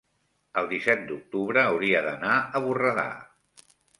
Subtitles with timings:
[0.61, 3.07] el disset d'octubre hauria d'anar a Borredà.